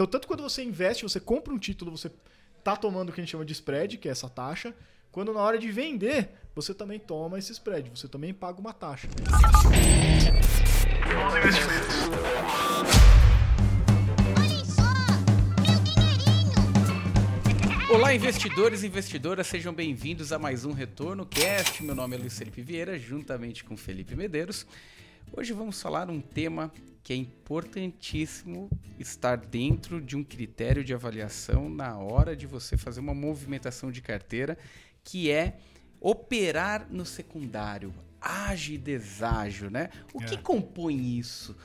Então, 0.00 0.08
tanto 0.08 0.26
quando 0.26 0.42
você 0.42 0.64
investe, 0.64 1.02
você 1.02 1.20
compra 1.20 1.52
um 1.52 1.58
título, 1.58 1.90
você 1.90 2.10
tá 2.64 2.74
tomando 2.74 3.10
o 3.10 3.12
que 3.12 3.20
a 3.20 3.22
gente 3.22 3.32
chama 3.32 3.44
de 3.44 3.52
spread, 3.52 3.98
que 3.98 4.08
é 4.08 4.10
essa 4.10 4.30
taxa. 4.30 4.74
Quando 5.12 5.30
na 5.34 5.40
hora 5.40 5.58
de 5.58 5.70
vender, 5.70 6.30
você 6.54 6.72
também 6.72 6.98
toma 6.98 7.38
esse 7.38 7.52
spread, 7.52 7.90
você 7.90 8.08
também 8.08 8.32
paga 8.32 8.58
uma 8.58 8.72
taxa. 8.72 9.08
Olá, 17.92 18.14
investidores 18.14 18.82
e 18.82 18.86
investidoras, 18.86 19.48
sejam 19.48 19.74
bem-vindos 19.74 20.32
a 20.32 20.38
mais 20.38 20.64
um 20.64 20.72
Retorno 20.72 21.26
Cast. 21.26 21.84
Meu 21.84 21.94
nome 21.94 22.16
é 22.16 22.20
Luiz 22.20 22.38
Felipe 22.38 22.62
Vieira, 22.62 22.98
juntamente 22.98 23.62
com 23.62 23.76
Felipe 23.76 24.16
Medeiros. 24.16 24.66
Hoje 25.30 25.52
vamos 25.52 25.82
falar 25.82 26.08
um 26.08 26.22
tema 26.22 26.72
que 27.10 27.14
é 27.14 27.16
importantíssimo 27.16 28.70
estar 28.96 29.36
dentro 29.36 30.00
de 30.00 30.14
um 30.16 30.22
critério 30.22 30.84
de 30.84 30.94
avaliação 30.94 31.68
na 31.68 31.98
hora 31.98 32.36
de 32.36 32.46
você 32.46 32.76
fazer 32.76 33.00
uma 33.00 33.12
movimentação 33.12 33.90
de 33.90 34.00
carteira, 34.00 34.56
que 35.02 35.28
é 35.28 35.58
operar 36.00 36.86
no 36.88 37.04
secundário, 37.04 37.92
ágio 38.20 38.76
e 38.76 38.78
deságio, 38.78 39.68
né? 39.68 39.90
O 40.14 40.22
É. 40.22 40.26
que 40.26 40.36
compõe 40.38 41.18
isso? 41.18 41.56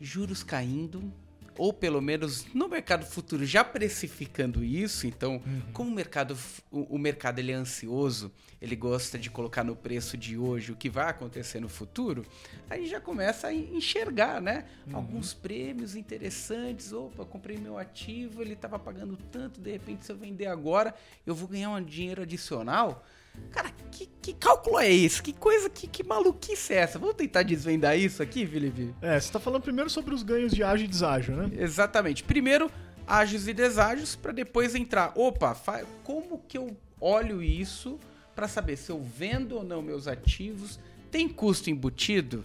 Juros 0.00 0.44
caindo, 0.44 1.12
ou 1.58 1.72
pelo 1.72 2.00
menos 2.00 2.46
no 2.54 2.68
mercado 2.68 3.04
futuro 3.04 3.44
já 3.44 3.62
precificando 3.62 4.64
isso, 4.64 5.06
então, 5.06 5.42
como 5.72 5.90
o 5.90 5.94
mercado, 5.94 6.36
o, 6.70 6.96
o 6.96 6.98
mercado 6.98 7.38
ele 7.38 7.52
é 7.52 7.54
ansioso, 7.54 8.32
ele 8.60 8.76
gosta 8.76 9.18
de 9.18 9.30
colocar 9.30 9.64
no 9.64 9.74
preço 9.74 10.16
de 10.16 10.36
hoje 10.38 10.72
o 10.72 10.76
que 10.76 10.88
vai 10.88 11.08
acontecer 11.10 11.60
no 11.60 11.68
futuro, 11.68 12.24
aí 12.70 12.86
já 12.86 13.00
começa 13.00 13.48
a 13.48 13.54
enxergar, 13.54 14.40
né? 14.40 14.66
Alguns 14.92 15.34
prêmios 15.34 15.96
interessantes, 15.96 16.92
opa, 16.92 17.24
comprei 17.24 17.58
meu 17.58 17.76
ativo, 17.76 18.40
ele 18.40 18.54
estava 18.54 18.78
pagando 18.78 19.16
tanto, 19.30 19.60
de 19.60 19.72
repente 19.72 20.04
se 20.04 20.12
eu 20.12 20.16
vender 20.16 20.46
agora, 20.46 20.94
eu 21.26 21.34
vou 21.34 21.48
ganhar 21.48 21.70
um 21.70 21.82
dinheiro 21.82 22.22
adicional. 22.22 23.04
Cara, 23.50 23.70
que, 23.90 24.08
que 24.20 24.32
cálculo 24.32 24.78
é 24.78 24.90
esse? 24.90 25.22
Que 25.22 25.32
coisa, 25.32 25.68
que, 25.68 25.86
que 25.86 26.02
maluquice 26.02 26.72
é 26.72 26.78
essa? 26.78 26.98
Vamos 26.98 27.14
tentar 27.14 27.42
desvendar 27.42 27.98
isso 27.98 28.22
aqui, 28.22 28.46
Felipe? 28.46 28.94
É, 29.00 29.20
você 29.20 29.30
tá 29.30 29.38
falando 29.38 29.62
primeiro 29.62 29.90
sobre 29.90 30.14
os 30.14 30.22
ganhos 30.22 30.52
de 30.52 30.62
ágio 30.62 30.84
e 30.84 30.88
deságio, 30.88 31.36
né? 31.36 31.50
Exatamente. 31.56 32.24
Primeiro, 32.24 32.70
ágios 33.06 33.46
e 33.46 33.52
deságios, 33.52 34.16
para 34.16 34.32
depois 34.32 34.74
entrar. 34.74 35.12
Opa, 35.16 35.54
como 36.02 36.38
que 36.48 36.56
eu 36.56 36.76
olho 37.00 37.42
isso 37.42 37.98
para 38.34 38.48
saber 38.48 38.76
se 38.76 38.90
eu 38.90 39.02
vendo 39.02 39.56
ou 39.56 39.64
não 39.64 39.82
meus 39.82 40.08
ativos? 40.08 40.78
Tem 41.10 41.28
custo 41.28 41.68
embutido? 41.68 42.42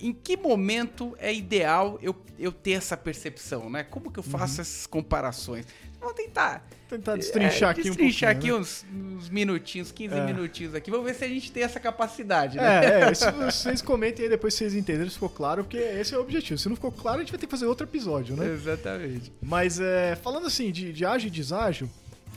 Em 0.00 0.12
que 0.12 0.36
momento 0.36 1.14
é 1.20 1.32
ideal 1.32 1.96
eu, 2.02 2.16
eu 2.36 2.50
ter 2.50 2.72
essa 2.72 2.96
percepção, 2.96 3.70
né? 3.70 3.84
Como 3.84 4.10
que 4.10 4.18
eu 4.18 4.24
faço 4.24 4.60
essas 4.60 4.88
comparações? 4.88 5.64
Vamos 6.00 6.14
tentar 6.14 6.64
Tentar 6.88 7.16
destrinchar 7.16 7.68
é, 7.68 7.72
aqui 7.72 7.82
destrinchar 7.82 8.28
um 8.28 8.32
aqui 8.32 8.48
pouquinho, 8.48 8.60
uns, 8.60 8.86
uns 9.18 9.28
minutinhos, 9.28 9.92
15 9.92 10.14
É. 10.14 10.24
minutinhos 10.24 10.74
aqui. 10.74 10.90
Vamos 10.90 11.04
ver 11.04 11.14
se 11.14 11.24
a 11.24 11.28
gente 11.28 11.52
tem 11.52 11.62
essa 11.62 11.78
capacidade, 11.78 12.56
né? 12.56 12.62
né? 12.80 12.86
É, 12.86 13.04
é, 13.04 13.12
isso 13.12 13.30
vocês 13.32 13.82
comentem 13.82 14.24
aí 14.24 14.30
depois 14.30 14.54
se 14.54 14.58
vocês 14.58 14.74
entenderam, 14.74 15.08
se 15.08 15.14
ficou 15.14 15.28
claro, 15.28 15.64
porque 15.64 15.76
esse 15.76 16.14
é 16.14 16.18
o 16.18 16.22
objetivo. 16.22 16.58
Se 16.58 16.66
não 16.66 16.76
ficou 16.76 16.90
claro, 16.90 17.18
a 17.18 17.20
gente 17.20 17.30
vai 17.30 17.38
ter 17.38 17.46
que 17.46 17.50
fazer 17.50 17.66
outro 17.66 17.86
episódio, 17.86 18.34
né? 18.36 18.46
Exatamente. 18.46 19.30
Mas 19.42 19.78
é, 19.78 20.16
falando 20.16 20.46
assim 20.46 20.72
de, 20.72 20.90
de 20.92 21.04
ágio 21.04 21.26
e 21.28 21.30
deságio, 21.30 21.90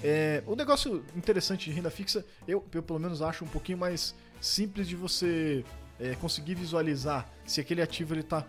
é, 0.04 0.44
o 0.46 0.56
negócio 0.56 1.02
interessante 1.16 1.70
de 1.70 1.76
renda 1.76 1.90
fixa, 1.90 2.26
eu, 2.46 2.66
eu 2.74 2.84
pelo 2.84 3.00
menos 3.00 3.22
acho 3.22 3.46
um 3.46 3.48
pouquinho 3.48 3.78
mais 3.78 4.14
simples 4.42 4.86
de 4.86 4.98
você 4.98 5.64
é, 5.98 6.16
conseguir 6.16 6.56
visualizar 6.56 7.30
se 7.46 7.62
aquele 7.62 7.82
ativo 7.82 8.14
ele 8.14 8.24
tá. 8.24 8.46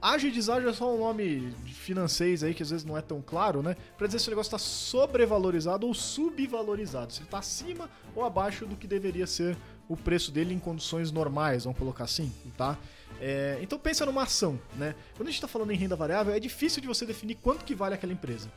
Ágio 0.00 0.28
e 0.28 0.32
deságio 0.32 0.68
é 0.68 0.72
só 0.72 0.94
um 0.94 0.98
nome 0.98 1.52
financeiro 1.66 2.46
aí 2.46 2.54
que 2.54 2.62
às 2.62 2.70
vezes 2.70 2.84
não 2.84 2.96
é 2.96 3.00
tão 3.00 3.20
claro, 3.20 3.62
né? 3.62 3.76
Pra 3.96 4.06
dizer 4.06 4.20
se 4.20 4.28
o 4.28 4.30
negócio 4.30 4.48
está 4.48 4.58
sobrevalorizado 4.58 5.86
ou 5.86 5.92
subvalorizado, 5.92 7.12
se 7.12 7.20
ele 7.20 7.28
tá 7.28 7.38
acima 7.38 7.90
ou 8.14 8.24
abaixo 8.24 8.64
do 8.64 8.76
que 8.76 8.86
deveria 8.86 9.26
ser 9.26 9.56
o 9.88 9.96
preço 9.96 10.30
dele 10.30 10.54
em 10.54 10.58
condições 10.58 11.10
normais, 11.10 11.64
vamos 11.64 11.78
colocar 11.78 12.04
assim, 12.04 12.32
tá? 12.56 12.78
É, 13.20 13.58
então 13.60 13.76
pensa 13.76 14.06
numa 14.06 14.22
ação, 14.22 14.60
né? 14.76 14.94
Quando 15.16 15.28
a 15.28 15.30
gente 15.30 15.38
está 15.38 15.48
falando 15.48 15.72
em 15.72 15.76
renda 15.76 15.96
variável, 15.96 16.32
é 16.32 16.38
difícil 16.38 16.80
de 16.80 16.86
você 16.86 17.04
definir 17.04 17.34
quanto 17.36 17.64
que 17.64 17.74
vale 17.74 17.94
aquela 17.94 18.12
empresa. 18.12 18.48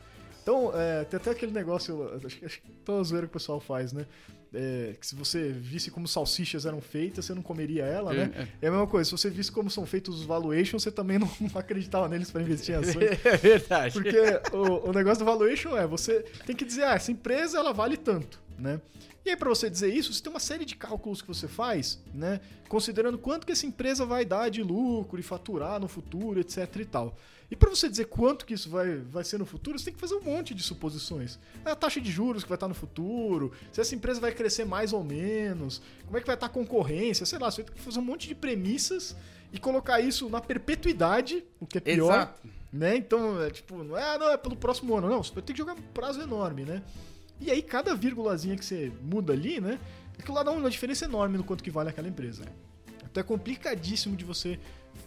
Então, 0.42 0.72
é, 0.74 1.04
tem 1.04 1.16
até 1.18 1.30
aquele 1.30 1.52
negócio, 1.52 2.10
acho, 2.24 2.36
que- 2.38 2.44
acho 2.44 2.60
que 2.60 2.70
toda 2.84 3.02
zoeira 3.04 3.26
que 3.26 3.30
o 3.30 3.38
pessoal 3.38 3.60
faz, 3.60 3.92
né? 3.92 4.04
É, 4.54 4.94
que 5.00 5.06
se 5.06 5.14
você 5.14 5.48
visse 5.50 5.90
como 5.90 6.06
salsichas 6.06 6.66
eram 6.66 6.78
feitas, 6.80 7.24
você 7.24 7.32
não 7.32 7.40
comeria 7.40 7.84
ela, 7.86 8.12
né? 8.12 8.48
É 8.60 8.68
a 8.68 8.70
mesma 8.70 8.86
coisa, 8.86 9.08
se 9.08 9.12
você 9.16 9.30
visse 9.30 9.50
como 9.50 9.70
são 9.70 9.86
feitos 9.86 10.20
os 10.20 10.24
valuations, 10.26 10.82
você 10.82 10.90
também 10.90 11.18
não 11.18 11.30
acreditava 11.54 12.06
neles 12.06 12.30
para 12.30 12.42
investir 12.42 12.74
em 12.74 12.78
ações. 12.84 13.24
É 13.24 13.36
verdade. 13.38 13.94
Porque 13.94 14.18
o, 14.54 14.90
o 14.90 14.92
negócio 14.92 15.20
do 15.20 15.24
valuation 15.24 15.74
é, 15.76 15.86
você 15.86 16.20
tem 16.44 16.54
que 16.54 16.66
dizer, 16.66 16.84
ah, 16.84 16.94
essa 16.94 17.10
empresa 17.10 17.56
ela 17.58 17.72
vale 17.72 17.96
tanto, 17.96 18.38
né? 18.62 18.80
E 19.24 19.30
aí, 19.30 19.36
para 19.36 19.48
você 19.48 19.68
dizer 19.68 19.92
isso, 19.92 20.12
você 20.12 20.22
tem 20.22 20.32
uma 20.32 20.40
série 20.40 20.64
de 20.64 20.74
cálculos 20.74 21.20
que 21.20 21.28
você 21.28 21.46
faz, 21.46 22.00
né? 22.14 22.40
Considerando 22.68 23.18
quanto 23.18 23.46
que 23.46 23.52
essa 23.52 23.66
empresa 23.66 24.06
vai 24.06 24.24
dar 24.24 24.48
de 24.48 24.62
lucro 24.62 25.20
e 25.20 25.22
faturar 25.22 25.78
no 25.80 25.88
futuro, 25.88 26.40
etc 26.40 26.76
e 26.76 26.84
tal. 26.84 27.16
E 27.50 27.54
para 27.56 27.68
você 27.68 27.86
dizer 27.86 28.06
quanto 28.06 28.46
que 28.46 28.54
isso 28.54 28.70
vai, 28.70 28.96
vai 28.96 29.22
ser 29.24 29.38
no 29.38 29.44
futuro, 29.44 29.78
você 29.78 29.84
tem 29.84 29.94
que 29.94 30.00
fazer 30.00 30.14
um 30.14 30.22
monte 30.22 30.54
de 30.54 30.62
suposições. 30.62 31.38
É 31.66 31.70
a 31.70 31.76
taxa 31.76 32.00
de 32.00 32.10
juros 32.10 32.42
que 32.42 32.48
vai 32.48 32.56
estar 32.56 32.66
no 32.66 32.74
futuro, 32.74 33.52
se 33.70 33.78
essa 33.78 33.94
empresa 33.94 34.18
vai 34.20 34.32
crescer 34.32 34.64
mais 34.64 34.94
ou 34.94 35.04
menos, 35.04 35.82
como 36.06 36.16
é 36.16 36.20
que 36.20 36.26
vai 36.26 36.34
estar 36.34 36.46
a 36.46 36.48
concorrência, 36.48 37.26
sei 37.26 37.38
lá, 37.38 37.50
você 37.50 37.62
tem 37.62 37.74
que 37.74 37.82
fazer 37.82 37.98
um 37.98 38.04
monte 38.04 38.26
de 38.26 38.34
premissas 38.34 39.14
e 39.52 39.58
colocar 39.58 40.00
isso 40.00 40.30
na 40.30 40.40
perpetuidade, 40.40 41.44
o 41.60 41.66
que 41.66 41.76
é 41.76 41.80
pior 41.82 42.14
Exato. 42.14 42.48
né? 42.72 42.96
Então, 42.96 43.42
é 43.42 43.50
tipo, 43.50 43.84
não 43.84 43.98
é, 43.98 44.14
ah, 44.14 44.18
não, 44.18 44.30
é 44.30 44.38
pelo 44.38 44.56
próximo 44.56 44.96
ano. 44.96 45.10
Não, 45.10 45.22
você 45.22 45.34
vai 45.34 45.42
ter 45.42 45.52
que 45.52 45.58
jogar 45.58 45.74
um 45.74 45.82
prazo 45.92 46.22
enorme, 46.22 46.64
né? 46.64 46.82
E 47.44 47.50
aí, 47.50 47.62
cada 47.62 47.94
vírgulazinha 47.94 48.56
que 48.56 48.64
você 48.64 48.92
muda 49.02 49.32
ali, 49.32 49.60
né? 49.60 49.78
Aquilo 50.18 50.34
lá 50.34 50.42
dá 50.42 50.52
uma 50.52 50.70
diferença 50.70 51.04
enorme 51.04 51.36
no 51.36 51.44
quanto 51.44 51.62
que 51.62 51.70
vale 51.70 51.90
aquela 51.90 52.08
empresa. 52.08 52.44
Então 53.10 53.20
é 53.20 53.24
complicadíssimo 53.24 54.16
de 54.16 54.24
você 54.24 54.58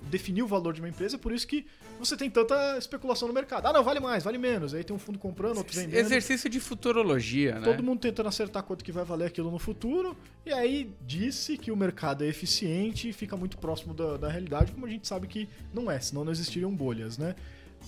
definir 0.04 0.44
o 0.44 0.48
valor 0.48 0.74
de 0.74 0.82
uma 0.82 0.90
empresa, 0.90 1.18
por 1.18 1.32
isso 1.32 1.48
que 1.48 1.66
você 1.98 2.16
tem 2.16 2.30
tanta 2.30 2.78
especulação 2.78 3.28
no 3.28 3.34
mercado. 3.34 3.66
Ah, 3.66 3.74
não, 3.74 3.84
vale 3.84 4.00
mais, 4.00 4.24
vale 4.24 4.38
menos. 4.38 4.74
Aí 4.74 4.84
tem 4.84 4.96
um 4.96 5.00
fundo 5.00 5.18
comprando, 5.18 5.58
outro 5.58 5.76
vendendo. 5.76 5.96
Exercício 5.96 6.50
de 6.50 6.60
futurologia, 6.60 7.60
né? 7.60 7.66
Todo 7.66 7.82
mundo 7.82 8.00
tentando 8.00 8.28
acertar 8.28 8.64
quanto 8.64 8.84
que 8.84 8.92
vai 8.92 9.06
valer 9.06 9.26
aquilo 9.26 9.50
no 9.50 9.58
futuro. 9.58 10.16
E 10.46 10.52
aí 10.52 10.92
disse 11.02 11.58
que 11.58 11.72
o 11.72 11.76
mercado 11.76 12.24
é 12.24 12.28
eficiente 12.28 13.10
e 13.10 13.14
fica 13.14 13.36
muito 13.38 13.58
próximo 13.58 13.94
da, 13.94 14.18
da 14.18 14.30
realidade, 14.30 14.72
como 14.72 14.86
a 14.86 14.90
gente 14.90 15.08
sabe 15.08 15.28
que 15.28 15.48
não 15.74 15.90
é, 15.90 16.00
senão 16.00 16.26
não 16.26 16.32
existiriam 16.32 16.72
bolhas, 16.72 17.18
né? 17.18 17.36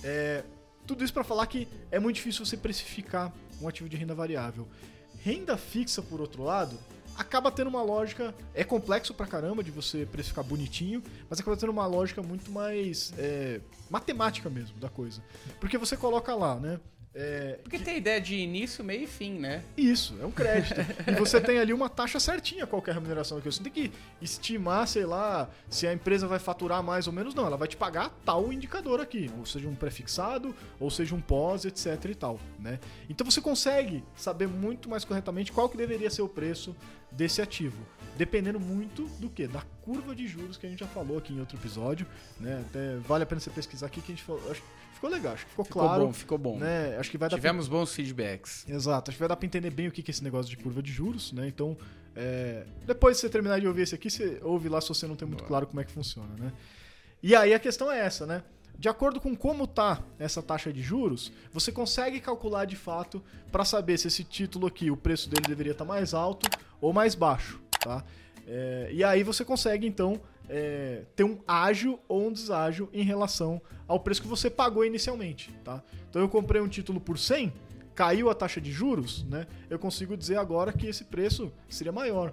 É, 0.02 0.42
tudo 0.88 1.04
isso 1.04 1.12
para 1.12 1.22
falar 1.22 1.46
que 1.46 1.68
é 1.90 2.00
muito 2.00 2.16
difícil 2.16 2.44
você 2.44 2.56
precificar 2.56 3.30
um 3.60 3.68
ativo 3.68 3.88
de 3.88 3.96
renda 3.96 4.14
variável. 4.14 4.66
Renda 5.22 5.56
fixa, 5.56 6.00
por 6.00 6.18
outro 6.18 6.42
lado, 6.42 6.78
acaba 7.14 7.50
tendo 7.50 7.68
uma 7.68 7.82
lógica. 7.82 8.34
É 8.54 8.64
complexo 8.64 9.12
pra 9.12 9.26
caramba 9.26 9.62
de 9.62 9.70
você 9.70 10.06
precificar 10.06 10.42
bonitinho, 10.42 11.02
mas 11.28 11.38
acaba 11.38 11.56
tendo 11.58 11.70
uma 11.70 11.86
lógica 11.86 12.22
muito 12.22 12.50
mais 12.50 13.12
é, 13.18 13.60
matemática 13.90 14.48
mesmo 14.48 14.78
da 14.78 14.88
coisa. 14.88 15.22
Porque 15.60 15.76
você 15.76 15.94
coloca 15.94 16.34
lá, 16.34 16.54
né? 16.56 16.80
É, 17.20 17.58
Porque 17.64 17.80
tem 17.80 17.96
ideia 17.96 18.20
de 18.20 18.36
início, 18.36 18.84
meio 18.84 19.02
e 19.02 19.06
fim, 19.08 19.32
né? 19.40 19.64
isso, 19.76 20.16
é 20.22 20.24
um 20.24 20.30
crédito. 20.30 20.80
e 21.04 21.12
você 21.16 21.40
tem 21.40 21.58
ali 21.58 21.72
uma 21.72 21.88
taxa 21.88 22.20
certinha 22.20 22.64
qualquer 22.64 22.94
remuneração 22.94 23.38
aqui. 23.38 23.50
Você 23.50 23.60
tem 23.60 23.72
que 23.72 23.90
estimar, 24.22 24.86
sei 24.86 25.04
lá, 25.04 25.50
se 25.68 25.84
a 25.88 25.92
empresa 25.92 26.28
vai 26.28 26.38
faturar 26.38 26.80
mais 26.80 27.08
ou 27.08 27.12
menos, 27.12 27.34
não. 27.34 27.44
Ela 27.44 27.56
vai 27.56 27.66
te 27.66 27.76
pagar 27.76 28.10
tal 28.24 28.52
indicador 28.52 29.00
aqui, 29.00 29.28
ou 29.36 29.44
seja, 29.44 29.68
um 29.68 29.74
prefixado, 29.74 30.54
ou 30.78 30.92
seja, 30.92 31.12
um 31.12 31.20
pós, 31.20 31.64
etc 31.64 32.04
e 32.04 32.14
tal, 32.14 32.38
né? 32.56 32.78
Então 33.10 33.28
você 33.28 33.40
consegue 33.40 34.04
saber 34.14 34.46
muito 34.46 34.88
mais 34.88 35.04
corretamente 35.04 35.50
qual 35.50 35.68
que 35.68 35.76
deveria 35.76 36.10
ser 36.10 36.22
o 36.22 36.28
preço 36.28 36.76
desse 37.10 37.42
ativo. 37.42 37.84
Dependendo 38.16 38.60
muito 38.60 39.06
do 39.18 39.28
que? 39.28 39.48
Da 39.48 39.62
curva 39.82 40.14
de 40.14 40.28
juros 40.28 40.56
que 40.56 40.66
a 40.66 40.70
gente 40.70 40.80
já 40.80 40.86
falou 40.86 41.18
aqui 41.18 41.32
em 41.32 41.40
outro 41.40 41.56
episódio, 41.56 42.06
né? 42.38 42.64
Até 42.68 42.96
vale 42.98 43.24
a 43.24 43.26
pena 43.26 43.40
você 43.40 43.50
pesquisar 43.50 43.86
aqui 43.86 44.00
que 44.00 44.12
a 44.12 44.14
gente 44.14 44.24
falou. 44.24 44.50
Acho 44.50 44.60
que 44.60 44.68
ficou 44.98 45.10
legal, 45.10 45.32
acho 45.34 45.44
que 45.44 45.50
ficou, 45.50 45.64
Ficou 45.64 45.82
claro. 45.82 46.06
bom, 46.06 46.12
ficou 46.12 46.38
bom. 46.38 46.58
Né? 46.58 46.96
Acho 46.98 47.10
que 47.10 47.16
vai 47.18 47.28
dar 47.28 47.36
pra- 47.36 47.40
Tivemos 47.40 47.68
bons 47.68 47.94
feedbacks. 47.94 48.66
Exato, 48.68 49.10
acho 49.10 49.16
que 49.16 49.20
vai 49.20 49.28
dar 49.28 49.36
pra 49.36 49.46
entender 49.46 49.70
bem 49.70 49.88
o 49.88 49.92
que 49.92 50.02
que 50.02 50.10
é 50.10 50.12
esse 50.12 50.22
negócio 50.24 50.50
de 50.50 50.56
curva 50.56 50.82
de 50.82 50.92
juros, 50.92 51.32
né? 51.32 51.46
Então, 51.48 51.76
é, 52.16 52.64
depois 52.86 53.16
de 53.16 53.20
você 53.22 53.28
terminar 53.28 53.60
de 53.60 53.66
ouvir 53.68 53.82
esse 53.82 53.94
aqui, 53.94 54.10
você 54.10 54.38
ouve 54.42 54.68
lá 54.68 54.80
se 54.80 54.88
você 54.88 55.06
não 55.06 55.16
tem 55.16 55.26
muito 55.26 55.40
Boa. 55.40 55.48
claro 55.48 55.66
como 55.66 55.80
é 55.80 55.84
que 55.84 55.92
funciona, 55.92 56.34
né? 56.38 56.52
E 57.22 57.34
aí 57.34 57.54
a 57.54 57.58
questão 57.58 57.90
é 57.90 58.00
essa, 58.00 58.26
né? 58.26 58.42
De 58.78 58.88
acordo 58.88 59.20
com 59.20 59.34
como 59.34 59.66
tá 59.66 60.02
essa 60.20 60.40
taxa 60.40 60.72
de 60.72 60.80
juros, 60.82 61.32
você 61.52 61.72
consegue 61.72 62.20
calcular 62.20 62.64
de 62.64 62.76
fato 62.76 63.20
para 63.50 63.64
saber 63.64 63.98
se 63.98 64.06
esse 64.06 64.22
título 64.22 64.68
aqui, 64.68 64.88
o 64.90 64.96
preço 64.96 65.28
dele 65.28 65.42
deveria 65.48 65.72
estar 65.72 65.84
mais 65.84 66.14
alto 66.14 66.48
ou 66.80 66.92
mais 66.92 67.14
baixo, 67.16 67.60
tá? 67.80 68.04
É, 68.46 68.88
e 68.92 69.02
aí 69.02 69.22
você 69.24 69.44
consegue 69.44 69.86
então 69.86 70.20
é, 70.48 71.04
ter 71.14 71.24
um 71.24 71.38
ágio 71.46 71.98
ou 72.08 72.28
um 72.28 72.32
deságio 72.32 72.88
em 72.92 73.02
relação 73.02 73.60
ao 73.86 74.00
preço 74.00 74.22
que 74.22 74.28
você 74.28 74.48
pagou 74.48 74.84
inicialmente, 74.84 75.52
tá? 75.64 75.82
Então 76.08 76.22
eu 76.22 76.28
comprei 76.28 76.60
um 76.60 76.68
título 76.68 77.00
por 77.00 77.18
100, 77.18 77.52
caiu 77.94 78.30
a 78.30 78.34
taxa 78.34 78.60
de 78.60 78.72
juros, 78.72 79.24
né? 79.24 79.46
Eu 79.68 79.78
consigo 79.78 80.16
dizer 80.16 80.38
agora 80.38 80.72
que 80.72 80.86
esse 80.86 81.04
preço 81.04 81.52
seria 81.68 81.92
maior. 81.92 82.32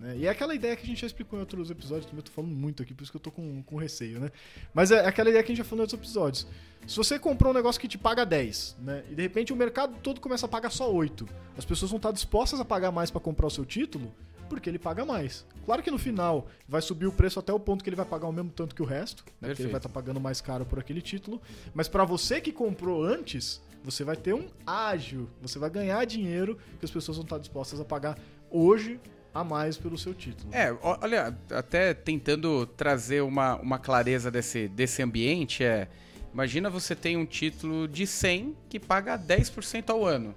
Né? 0.00 0.16
E 0.16 0.26
é 0.26 0.30
aquela 0.30 0.54
ideia 0.54 0.74
que 0.74 0.82
a 0.82 0.86
gente 0.86 1.02
já 1.02 1.06
explicou 1.06 1.38
em 1.38 1.40
outros 1.40 1.70
episódios, 1.70 2.06
também 2.06 2.20
eu 2.20 2.22
tô 2.22 2.32
falando 2.32 2.52
muito 2.52 2.82
aqui, 2.82 2.94
por 2.94 3.02
isso 3.02 3.12
que 3.12 3.16
eu 3.16 3.20
tô 3.20 3.30
com, 3.30 3.62
com 3.62 3.76
receio, 3.76 4.18
né? 4.18 4.30
Mas 4.72 4.90
é 4.90 5.06
aquela 5.06 5.28
ideia 5.28 5.42
que 5.44 5.52
a 5.52 5.54
gente 5.54 5.62
já 5.62 5.68
falou 5.68 5.82
em 5.82 5.84
outros 5.84 6.00
episódios. 6.00 6.46
Se 6.86 6.96
você 6.96 7.18
comprou 7.18 7.52
um 7.52 7.54
negócio 7.54 7.78
que 7.78 7.86
te 7.86 7.98
paga 7.98 8.24
10, 8.24 8.78
né? 8.80 9.04
E 9.10 9.14
de 9.14 9.20
repente 9.20 9.52
o 9.52 9.56
mercado 9.56 9.94
todo 10.02 10.18
começa 10.18 10.46
a 10.46 10.48
pagar 10.48 10.70
só 10.70 10.90
8, 10.90 11.28
as 11.56 11.66
pessoas 11.66 11.90
vão 11.90 11.98
estar 11.98 12.12
dispostas 12.12 12.58
a 12.58 12.64
pagar 12.64 12.90
mais 12.90 13.10
para 13.10 13.20
comprar 13.20 13.46
o 13.46 13.50
seu 13.50 13.66
título, 13.66 14.10
porque 14.50 14.68
ele 14.68 14.78
paga 14.78 15.04
mais. 15.06 15.46
Claro 15.64 15.82
que 15.82 15.90
no 15.90 15.98
final 15.98 16.48
vai 16.68 16.82
subir 16.82 17.06
o 17.06 17.12
preço 17.12 17.38
até 17.38 17.52
o 17.52 17.60
ponto 17.60 17.82
que 17.82 17.88
ele 17.88 17.96
vai 17.96 18.04
pagar 18.04 18.26
o 18.26 18.32
mesmo 18.32 18.50
tanto 18.50 18.74
que 18.74 18.82
o 18.82 18.84
resto, 18.84 19.24
né? 19.40 19.48
Porque 19.48 19.62
ele 19.62 19.70
vai 19.70 19.78
estar 19.78 19.88
tá 19.88 19.94
pagando 19.94 20.20
mais 20.20 20.40
caro 20.40 20.66
por 20.66 20.78
aquele 20.78 21.00
título. 21.00 21.40
Mas 21.72 21.88
para 21.88 22.04
você 22.04 22.40
que 22.40 22.52
comprou 22.52 23.02
antes, 23.02 23.62
você 23.82 24.04
vai 24.04 24.16
ter 24.16 24.34
um 24.34 24.48
ágio, 24.66 25.30
você 25.40 25.58
vai 25.58 25.70
ganhar 25.70 26.04
dinheiro 26.04 26.58
que 26.78 26.84
as 26.84 26.90
pessoas 26.90 27.16
vão 27.16 27.24
estar 27.24 27.38
dispostas 27.38 27.80
a 27.80 27.84
pagar 27.84 28.18
hoje 28.50 29.00
a 29.32 29.44
mais 29.44 29.78
pelo 29.78 29.96
seu 29.96 30.12
título. 30.12 30.52
É, 30.52 30.76
olha, 30.82 31.36
até 31.50 31.94
tentando 31.94 32.66
trazer 32.66 33.22
uma, 33.22 33.56
uma 33.56 33.78
clareza 33.78 34.30
desse, 34.30 34.68
desse 34.68 35.02
ambiente, 35.02 35.62
é. 35.62 35.88
Imagina 36.32 36.70
você 36.70 36.94
tem 36.94 37.16
um 37.16 37.26
título 37.26 37.88
de 37.88 38.06
100 38.06 38.56
que 38.68 38.78
paga 38.78 39.18
10% 39.18 39.90
ao 39.90 40.04
ano. 40.04 40.34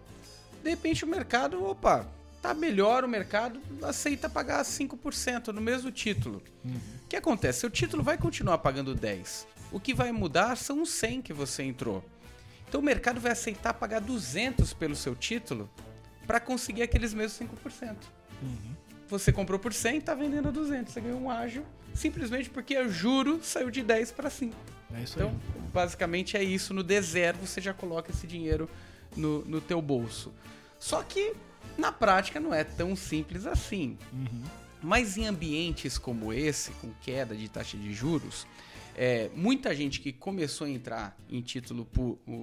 De 0.64 0.70
repente 0.70 1.04
o 1.04 1.08
mercado, 1.08 1.64
opa, 1.64 2.08
tá 2.44 2.54
melhor 2.54 3.06
o 3.06 3.08
mercado, 3.08 3.58
aceita 3.82 4.30
pagar 4.30 4.62
5% 4.66 5.48
no 5.48 5.62
mesmo 5.62 5.90
título. 5.90 6.44
Uhum. 6.66 6.76
O 7.06 7.08
que 7.08 7.16
acontece? 7.16 7.62
Seu 7.62 7.70
título 7.70 8.04
vai 8.04 8.18
continuar 8.18 8.58
pagando 8.58 8.94
10. 8.94 9.48
O 9.72 9.80
que 9.80 9.94
vai 9.94 10.12
mudar 10.12 10.58
são 10.58 10.82
os 10.82 10.90
100 10.90 11.22
que 11.22 11.32
você 11.32 11.64
entrou. 11.64 12.04
Então 12.68 12.82
o 12.82 12.84
mercado 12.84 13.22
vai 13.22 13.32
aceitar 13.32 13.74
pagar 13.74 14.02
200 14.02 14.74
pelo 14.74 14.94
seu 14.94 15.16
título 15.16 15.70
para 16.28 16.38
conseguir 16.38 16.82
aqueles 16.82 17.14
mesmos 17.14 17.50
5%. 17.50 17.96
Uhum. 18.42 18.76
Você 19.08 19.32
comprou 19.32 19.58
por 19.58 19.72
100, 19.72 20.00
está 20.00 20.14
vendendo 20.14 20.50
a 20.50 20.52
200. 20.52 20.92
Você 20.92 21.00
ganhou 21.00 21.22
um 21.22 21.32
ágio 21.32 21.66
simplesmente 21.94 22.50
porque 22.50 22.78
o 22.78 22.90
juro 22.90 23.40
saiu 23.42 23.72
de 23.72 23.82
10 23.82 24.12
para 24.12 24.30
5. 24.30 24.54
É 24.94 25.02
isso 25.02 25.14
então, 25.16 25.30
aí. 25.30 25.62
basicamente 25.72 26.36
é 26.36 26.44
isso. 26.44 26.74
No 26.74 26.84
D0 26.84 27.38
você 27.38 27.62
já 27.62 27.74
coloca 27.74 28.12
esse 28.12 28.28
dinheiro 28.28 28.70
no, 29.16 29.46
no 29.46 29.62
teu 29.62 29.82
bolso. 29.82 30.34
Só 30.78 31.02
que 31.04 31.34
na 31.78 31.92
prática 31.92 32.40
não 32.40 32.54
é 32.54 32.64
tão 32.64 32.96
simples 32.96 33.46
assim. 33.46 33.98
Uhum. 34.12 34.44
Mas 34.82 35.18
em 35.18 35.26
ambientes 35.26 35.98
como 35.98 36.34
esse, 36.34 36.72
com 36.74 36.92
queda 37.02 37.36
de 37.36 37.48
taxa 37.48 37.78
de 37.78 37.94
juros, 37.94 38.46
é, 38.96 39.32
muita 39.36 39.76
gente 39.76 40.00
que 40.00 40.14
começou 40.14 40.68
a 40.68 40.70
entrar 40.70 41.18
em 41.30 41.42
título, 41.42 41.88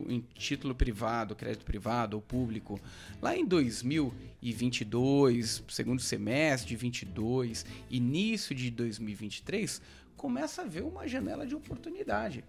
em 0.08 0.20
título 0.34 0.74
privado, 0.74 1.36
crédito 1.36 1.64
privado 1.64 2.16
ou 2.16 2.22
público, 2.22 2.80
lá 3.22 3.36
em 3.36 3.46
2022, 3.46 5.62
segundo 5.68 6.02
semestre 6.02 6.70
de 6.70 6.76
22, 6.76 7.64
início 7.88 8.52
de 8.54 8.68
2023, 8.70 9.80
começa 10.16 10.62
a 10.62 10.66
ver 10.66 10.82
uma 10.82 11.06
janela 11.06 11.46
de 11.46 11.54
oportunidade. 11.54 12.42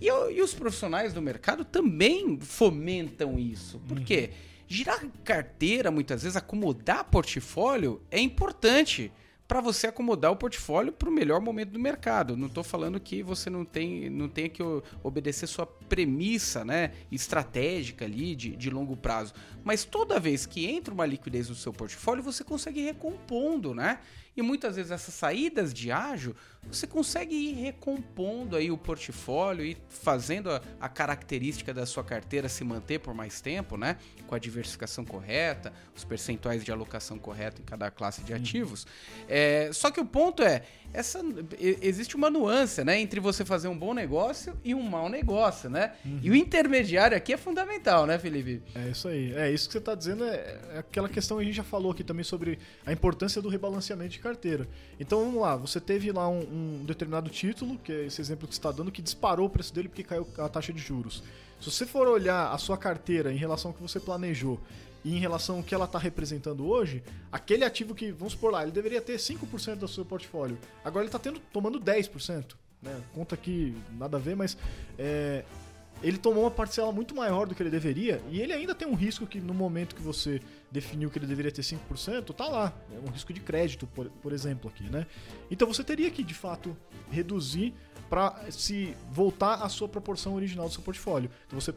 E, 0.00 0.06
e 0.06 0.42
os 0.42 0.54
profissionais 0.54 1.12
do 1.12 1.22
mercado 1.22 1.64
também 1.64 2.38
fomentam 2.40 3.38
isso. 3.38 3.78
Por 3.80 3.98
uhum. 3.98 4.04
quê? 4.04 4.30
Girar 4.66 5.02
carteira, 5.24 5.90
muitas 5.90 6.22
vezes, 6.22 6.36
acomodar 6.36 7.04
portfólio 7.04 8.02
é 8.10 8.20
importante 8.20 9.10
para 9.48 9.62
você 9.62 9.86
acomodar 9.86 10.30
o 10.30 10.36
portfólio 10.36 10.92
para 10.92 11.08
o 11.08 11.12
melhor 11.12 11.40
momento 11.40 11.70
do 11.70 11.78
mercado. 11.78 12.36
Não 12.36 12.48
estou 12.48 12.62
falando 12.62 13.00
que 13.00 13.22
você 13.22 13.48
não 13.48 13.64
tem, 13.64 14.10
não 14.10 14.28
tenha 14.28 14.50
que 14.50 14.62
obedecer 15.02 15.46
sua 15.46 15.64
premissa 15.64 16.66
né, 16.66 16.92
estratégica 17.10 18.04
ali 18.04 18.36
de, 18.36 18.54
de 18.54 18.68
longo 18.68 18.94
prazo. 18.94 19.32
Mas 19.64 19.86
toda 19.86 20.20
vez 20.20 20.44
que 20.44 20.66
entra 20.66 20.92
uma 20.92 21.06
liquidez 21.06 21.48
no 21.48 21.54
seu 21.54 21.72
portfólio, 21.72 22.22
você 22.22 22.44
consegue 22.44 22.80
ir 22.80 22.84
recompondo, 22.84 23.74
né? 23.74 24.00
E 24.36 24.42
muitas 24.42 24.76
vezes 24.76 24.92
essas 24.92 25.14
saídas 25.14 25.72
de 25.72 25.90
ágio, 25.90 26.36
você 26.70 26.86
consegue 26.86 27.34
ir 27.34 27.54
recompondo 27.54 28.56
aí 28.56 28.70
o 28.70 28.78
portfólio 28.78 29.64
e 29.64 29.76
fazendo 29.88 30.50
a, 30.50 30.62
a, 30.80 30.88
característica 30.88 31.72
da 31.72 31.86
sua 31.86 32.04
carteira 32.04 32.48
se 32.48 32.62
manter 32.64 32.98
por 33.00 33.14
mais 33.14 33.40
tempo, 33.40 33.76
né? 33.76 33.96
Com 34.26 34.34
a 34.34 34.38
diversificação 34.38 35.04
correta, 35.04 35.72
os 35.96 36.04
percentuais 36.04 36.64
de 36.64 36.70
alocação 36.70 37.18
correta 37.18 37.60
em 37.60 37.64
cada 37.64 37.90
classe 37.90 38.22
de 38.22 38.32
ativos. 38.32 38.84
Uhum. 38.84 39.24
É, 39.28 39.70
só 39.72 39.90
que 39.90 40.00
o 40.00 40.04
ponto 40.04 40.42
é, 40.42 40.62
essa 40.92 41.20
existe 41.60 42.16
uma 42.16 42.30
nuance, 42.30 42.82
né, 42.82 42.98
entre 42.98 43.20
você 43.20 43.44
fazer 43.44 43.68
um 43.68 43.76
bom 43.76 43.92
negócio 43.92 44.56
e 44.64 44.74
um 44.74 44.82
mau 44.82 45.08
negócio, 45.08 45.68
né? 45.68 45.92
Uhum. 46.04 46.20
E 46.22 46.30
o 46.30 46.34
intermediário 46.34 47.16
aqui 47.16 47.32
é 47.32 47.36
fundamental, 47.36 48.06
né, 48.06 48.18
Felipe? 48.18 48.62
É 48.74 48.88
isso 48.88 49.08
aí. 49.08 49.34
É 49.34 49.50
isso 49.50 49.66
que 49.66 49.72
você 49.72 49.78
está 49.78 49.94
dizendo 49.94 50.24
é, 50.24 50.58
é, 50.72 50.78
aquela 50.78 51.08
questão 51.08 51.36
que 51.36 51.42
a 51.42 51.46
gente 51.46 51.56
já 51.56 51.64
falou 51.64 51.92
aqui 51.92 52.02
também 52.02 52.24
sobre 52.24 52.58
a 52.86 52.92
importância 52.92 53.42
do 53.42 53.48
rebalanceamento 53.48 54.10
de 54.10 54.18
carteira. 54.18 54.66
Então 54.98 55.24
vamos 55.24 55.40
lá, 55.40 55.56
você 55.56 55.80
teve 55.80 56.10
lá 56.10 56.28
um, 56.28 56.40
um 56.58 56.84
determinado 56.84 57.30
título, 57.30 57.78
que 57.78 57.92
é 57.92 58.06
esse 58.06 58.20
exemplo 58.20 58.48
que 58.48 58.54
você 58.54 58.58
está 58.58 58.72
dando, 58.72 58.90
que 58.90 59.00
disparou 59.00 59.46
o 59.46 59.50
preço 59.50 59.72
dele 59.72 59.88
porque 59.88 60.02
caiu 60.02 60.26
a 60.38 60.48
taxa 60.48 60.72
de 60.72 60.80
juros. 60.80 61.22
Se 61.60 61.70
você 61.70 61.86
for 61.86 62.06
olhar 62.06 62.52
a 62.52 62.58
sua 62.58 62.76
carteira 62.76 63.32
em 63.32 63.36
relação 63.36 63.70
ao 63.70 63.74
que 63.74 63.82
você 63.82 63.98
planejou 63.98 64.60
e 65.04 65.16
em 65.16 65.18
relação 65.18 65.58
ao 65.58 65.62
que 65.62 65.74
ela 65.74 65.84
está 65.84 65.98
representando 65.98 66.66
hoje, 66.66 67.02
aquele 67.30 67.64
ativo 67.64 67.94
que, 67.94 68.10
vamos 68.12 68.32
supor 68.32 68.52
lá, 68.52 68.62
ele 68.62 68.72
deveria 68.72 69.00
ter 69.00 69.16
5% 69.16 69.76
do 69.76 69.88
seu 69.88 70.04
portfólio, 70.04 70.58
agora 70.84 71.04
ele 71.06 71.14
está 71.14 71.32
tomando 71.52 71.80
10%. 71.80 72.54
Né? 72.82 73.00
Conta 73.12 73.36
que 73.36 73.74
nada 73.92 74.16
a 74.16 74.20
ver, 74.20 74.36
mas 74.36 74.56
é, 74.98 75.44
ele 76.02 76.18
tomou 76.18 76.44
uma 76.44 76.50
parcela 76.50 76.92
muito 76.92 77.14
maior 77.14 77.46
do 77.46 77.54
que 77.54 77.62
ele 77.62 77.70
deveria 77.70 78.20
e 78.30 78.40
ele 78.40 78.52
ainda 78.52 78.74
tem 78.74 78.86
um 78.86 78.94
risco 78.94 79.26
que 79.26 79.40
no 79.40 79.52
momento 79.52 79.96
que 79.96 80.02
você 80.02 80.40
definiu 80.70 81.10
que 81.10 81.18
ele 81.18 81.26
deveria 81.26 81.50
ter 81.50 81.62
5%, 81.62 82.34
tá 82.34 82.46
lá. 82.46 82.72
É 82.94 83.08
um 83.08 83.10
risco 83.10 83.32
de 83.32 83.40
crédito, 83.40 83.86
por, 83.86 84.08
por 84.10 84.32
exemplo, 84.32 84.70
aqui, 84.70 84.84
né? 84.90 85.06
Então 85.50 85.66
você 85.66 85.82
teria 85.82 86.10
que, 86.10 86.22
de 86.22 86.34
fato, 86.34 86.76
reduzir 87.10 87.74
para 88.08 88.50
se 88.50 88.94
voltar 89.10 89.54
à 89.62 89.68
sua 89.68 89.88
proporção 89.88 90.34
original 90.34 90.66
do 90.66 90.72
seu 90.72 90.82
portfólio. 90.82 91.30
Então 91.46 91.60
você 91.60 91.74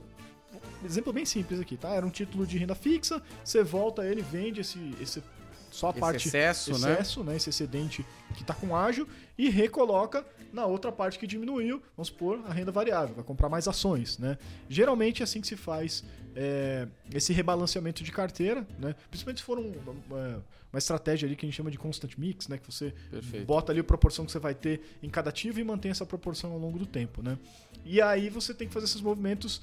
exemplo 0.83 1.13
bem 1.13 1.25
simples 1.25 1.59
aqui, 1.59 1.77
tá? 1.77 1.89
Era 1.89 2.05
um 2.05 2.09
título 2.09 2.45
de 2.45 2.57
renda 2.57 2.75
fixa, 2.75 3.21
você 3.43 3.63
volta 3.63 4.05
ele, 4.05 4.21
vende 4.21 4.61
esse, 4.61 4.95
esse 4.99 5.23
só 5.71 5.87
a 5.87 5.89
esse 5.91 5.99
parte 5.99 6.27
excesso, 6.27 6.71
né? 6.71 6.94
excesso 6.94 7.23
né? 7.23 7.31
né? 7.31 7.37
Esse 7.37 7.49
excedente 7.49 8.05
que 8.35 8.41
está 8.41 8.53
com 8.53 8.75
ágio 8.75 9.07
e 9.37 9.49
recoloca 9.49 10.25
na 10.51 10.65
outra 10.65 10.91
parte 10.91 11.17
que 11.17 11.25
diminuiu, 11.25 11.81
vamos 11.95 12.09
supor, 12.09 12.41
a 12.45 12.51
renda 12.51 12.71
variável, 12.71 13.15
vai 13.15 13.23
comprar 13.23 13.47
mais 13.47 13.67
ações, 13.67 14.17
né? 14.17 14.37
Geralmente 14.67 15.21
é 15.21 15.23
assim 15.23 15.39
que 15.39 15.47
se 15.47 15.55
faz 15.55 16.03
é, 16.36 16.88
esse 17.13 17.33
rebalanceamento 17.33 18.04
de 18.04 18.12
carteira, 18.12 18.66
né? 18.80 18.95
Principalmente 19.10 19.39
se 19.39 19.44
for 19.44 19.60
um, 19.60 19.72
uma, 20.10 20.44
uma, 20.72 20.78
estratégia 20.78 21.28
ali 21.28 21.36
que 21.36 21.45
a 21.45 21.50
gente 21.50 21.56
chama 21.56 21.72
de 21.72 21.78
constant 21.78 22.18
mix, 22.18 22.48
né? 22.48 22.57
Que 22.57 22.72
você 22.72 22.94
Perfeito. 23.10 23.45
bota 23.45 23.72
ali 23.72 23.80
a 23.80 23.83
proporção 23.83 24.25
que 24.25 24.31
você 24.31 24.39
vai 24.39 24.56
ter 24.56 24.81
em 25.01 25.10
cada 25.10 25.30
ativo 25.30 25.60
e 25.60 25.63
mantém 25.63 25.92
essa 25.92 26.06
proporção 26.06 26.51
ao 26.51 26.60
longo 26.60 26.80
do 26.80 26.86
tempo, 26.86 27.22
né? 27.22 27.38
E 27.86 28.01
aí 28.01 28.30
você 28.30 28.54
tem 28.54 28.68
que 28.68 28.74
fazer 28.74 28.86
esses 28.86 29.01
movimentos 29.01 29.62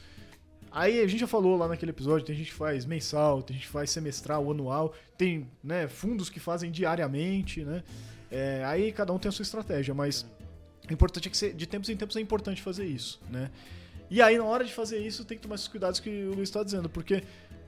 Aí 0.71 1.01
a 1.01 1.07
gente 1.07 1.21
já 1.21 1.27
falou 1.27 1.57
lá 1.57 1.67
naquele 1.67 1.91
episódio, 1.91 2.27
tem 2.27 2.37
gente 2.37 2.51
que 2.51 2.57
faz 2.57 2.85
mensal, 2.85 3.43
tem 3.43 3.57
gente 3.57 3.67
que 3.67 3.73
faz 3.73 3.91
semestral, 3.91 4.51
anual, 4.51 4.95
tem 5.17 5.49
né, 5.65 5.89
fundos 5.89 6.29
que 6.29 6.39
fazem 6.39 6.71
diariamente, 6.71 7.65
né? 7.65 7.83
É, 8.31 8.63
aí 8.67 8.93
cada 8.93 9.13
um 9.13 9.19
tem 9.19 9.31
a 9.31 9.33
sua 9.33 9.43
estratégia, 9.43 9.95
mas 9.95 10.27
o 10.89 10.93
importante 10.93 11.29
é 11.29 11.31
que 11.31 11.53
de 11.55 11.67
tempos 11.67 11.89
em 11.89 11.97
tempos 11.97 12.17
é 12.17 12.21
importante 12.21 12.61
fazer 12.61 12.85
isso, 12.85 13.21
né? 13.31 13.51
E 14.11 14.23
aí 14.23 14.39
na 14.39 14.45
hora 14.45 14.65
de 14.65 14.73
fazer 14.73 14.99
isso 14.99 15.25
tem 15.25 15.37
que 15.37 15.43
tomar 15.43 15.57
esses 15.57 15.69
cuidados 15.69 16.01
que 16.01 16.09
o 16.25 16.35
Luiz 16.35 16.49
está 16.49 16.63
dizendo, 16.63 16.89
porque 16.89 17.23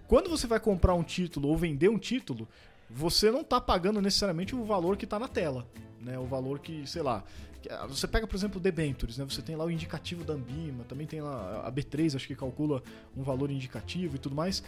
quando 0.07 0.29
você 0.29 0.47
vai 0.47 0.59
comprar 0.59 0.95
um 0.95 1.03
título 1.03 1.49
ou 1.49 1.57
vender 1.57 1.89
um 1.89 1.99
título, 1.99 2.49
você 2.89 3.31
não 3.31 3.43
está 3.43 3.61
pagando 3.61 4.01
necessariamente 4.01 4.55
o 4.57 4.65
valor 4.65 4.97
que 4.97 5.05
está 5.05 5.19
na 5.19 5.29
tela, 5.29 5.67
né? 6.01 6.19
O 6.19 6.25
valor 6.25 6.59
que, 6.59 6.85
sei 6.87 7.03
lá, 7.03 7.23
ah, 7.69 7.87
você 7.87 8.09
pega, 8.09 8.27
por 8.27 8.35
exemplo, 8.35 8.61
debentures, 8.61 9.19
né? 9.19 9.25
Você 9.25 9.43
tem 9.43 9.55
lá 9.55 9.65
o 9.65 9.71
indicativo 9.71 10.25
da 10.25 10.35
Ambima, 10.35 10.85
também 10.85 11.07
tem 11.07 11.21
lá 11.21 11.63
a 11.65 11.71
B3, 11.71 12.17
acho 12.17 12.27
que 12.27 12.35
calcula 12.35 12.83
um 13.17 13.23
valor 13.23 13.51
indicativo 13.51 14.17
e 14.17 14.19
tudo 14.19 14.35
mais. 14.35 14.63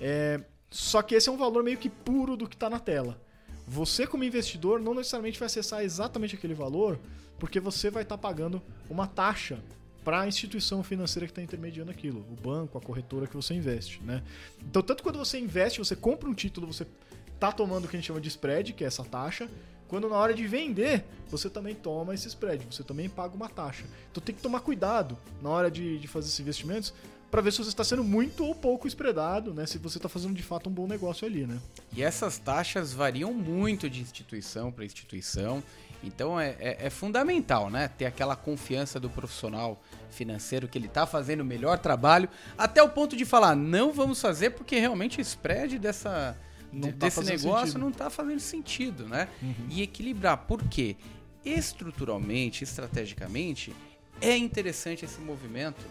É, 0.00 0.40
só 0.70 1.02
que 1.02 1.14
esse 1.14 1.28
é 1.28 1.32
um 1.32 1.36
valor 1.36 1.64
meio 1.64 1.78
que 1.78 1.88
puro 1.88 2.36
do 2.36 2.48
que 2.48 2.54
está 2.54 2.68
na 2.68 2.78
tela. 2.78 3.20
Você, 3.66 4.06
como 4.06 4.24
investidor, 4.24 4.78
não 4.78 4.94
necessariamente 4.94 5.38
vai 5.38 5.46
acessar 5.46 5.82
exatamente 5.82 6.36
aquele 6.36 6.54
valor, 6.54 7.00
porque 7.38 7.58
você 7.58 7.90
vai 7.90 8.02
estar 8.02 8.16
tá 8.16 8.22
pagando 8.22 8.62
uma 8.90 9.06
taxa 9.06 9.62
para 10.04 10.20
a 10.20 10.28
instituição 10.28 10.82
financeira 10.82 11.26
que 11.26 11.32
está 11.32 11.42
intermediando 11.42 11.90
aquilo, 11.90 12.20
o 12.30 12.36
banco, 12.40 12.76
a 12.76 12.80
corretora 12.80 13.26
que 13.26 13.34
você 13.34 13.54
investe, 13.54 14.02
né? 14.02 14.22
Então, 14.60 14.82
tanto 14.82 15.02
quando 15.02 15.18
você 15.18 15.38
investe, 15.38 15.78
você 15.78 15.96
compra 15.96 16.28
um 16.28 16.34
título, 16.34 16.66
você 16.66 16.86
está 17.34 17.50
tomando 17.50 17.86
o 17.86 17.88
que 17.88 17.96
a 17.96 17.98
gente 17.98 18.06
chama 18.06 18.20
de 18.20 18.28
spread, 18.28 18.74
que 18.74 18.84
é 18.84 18.86
essa 18.86 19.02
taxa, 19.02 19.48
quando 19.88 20.08
na 20.08 20.16
hora 20.16 20.34
de 20.34 20.46
vender, 20.46 21.04
você 21.30 21.48
também 21.48 21.74
toma 21.74 22.14
esse 22.14 22.28
spread, 22.28 22.64
você 22.70 22.82
também 22.82 23.08
paga 23.08 23.34
uma 23.34 23.48
taxa. 23.48 23.84
Então 24.10 24.22
tem 24.22 24.34
que 24.34 24.42
tomar 24.42 24.60
cuidado 24.60 25.16
na 25.42 25.48
hora 25.50 25.70
de, 25.70 25.98
de 25.98 26.08
fazer 26.08 26.28
esses 26.28 26.40
investimentos 26.40 26.92
para 27.30 27.40
ver 27.40 27.52
se 27.52 27.58
você 27.58 27.70
está 27.70 27.82
sendo 27.82 28.04
muito 28.04 28.44
ou 28.44 28.54
pouco 28.54 28.86
spreadado, 28.86 29.52
né? 29.52 29.66
Se 29.66 29.76
você 29.78 29.98
está 29.98 30.08
fazendo 30.08 30.34
de 30.34 30.42
fato 30.42 30.70
um 30.70 30.72
bom 30.72 30.86
negócio 30.86 31.26
ali, 31.26 31.46
né? 31.46 31.58
E 31.92 32.02
essas 32.02 32.38
taxas 32.38 32.92
variam 32.92 33.34
muito 33.34 33.90
de 33.90 34.00
instituição 34.00 34.70
para 34.70 34.84
instituição. 34.84 35.62
Então 36.06 36.38
é, 36.38 36.56
é, 36.58 36.86
é, 36.86 36.90
fundamental, 36.90 37.70
né? 37.70 37.88
Ter 37.88 38.06
aquela 38.06 38.36
confiança 38.36 39.00
do 39.00 39.08
profissional 39.08 39.82
financeiro 40.10 40.68
que 40.68 40.78
ele 40.78 40.86
está 40.86 41.06
fazendo 41.06 41.40
o 41.40 41.44
melhor 41.44 41.78
trabalho, 41.78 42.28
até 42.56 42.82
o 42.82 42.88
ponto 42.88 43.16
de 43.16 43.24
falar, 43.24 43.56
não 43.56 43.92
vamos 43.92 44.20
fazer 44.20 44.50
porque 44.50 44.78
realmente 44.78 45.18
o 45.18 45.20
spread 45.20 45.78
dessa 45.78 46.36
Não 46.72 46.92
tá 46.92 47.06
desse 47.06 47.24
negócio 47.24 47.66
sentido. 47.66 47.80
não 47.80 47.88
está 47.90 48.10
fazendo 48.10 48.40
sentido, 48.40 49.08
né? 49.08 49.28
Uhum. 49.42 49.54
E 49.70 49.82
equilibrar. 49.82 50.38
Por 50.38 50.62
quê? 50.68 50.96
Estruturalmente, 51.44 52.64
estrategicamente, 52.64 53.74
é 54.20 54.36
interessante 54.36 55.04
esse 55.04 55.20
movimento 55.20 55.84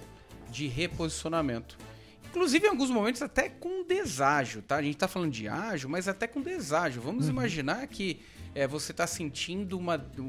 de 0.49 0.67
reposicionamento. 0.67 1.77
Inclusive, 2.29 2.65
em 2.65 2.69
alguns 2.69 2.89
momentos, 2.89 3.21
até 3.21 3.47
com 3.47 3.85
deságio, 3.85 4.63
tá? 4.63 4.77
A 4.77 4.81
gente 4.81 4.97
tá 4.97 5.07
falando 5.07 5.31
de 5.31 5.47
ágio, 5.47 5.87
mas 5.87 6.07
até 6.07 6.25
com 6.25 6.41
deságio. 6.41 6.99
Vamos 6.99 7.29
imaginar 7.29 7.85
que 7.87 8.19
é, 8.55 8.67
você 8.67 8.91
está 8.91 9.05
sentindo 9.07 9.77
uma, 9.77 9.97
um- 10.17 10.21